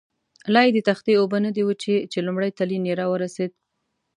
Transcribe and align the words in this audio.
لایې 0.53 0.71
د 0.73 0.77
تختې 0.89 1.13
اوبه 1.21 1.37
نه 1.45 1.51
دي 1.55 1.63
وچې، 1.65 1.95
چې 2.11 2.19
لومړی 2.25 2.49
تلین 2.59 2.83
یې 2.89 2.93
را 3.01 3.05
ورسېد. 3.09 3.51